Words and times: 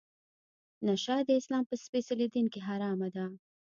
نشه 0.87 1.15
د 1.27 1.29
اسلام 1.39 1.63
په 1.69 1.75
سپیڅلي 1.83 2.27
دین 2.33 2.45
کې 2.53 2.59
حرامه 2.67 3.07
ده. 3.15 3.25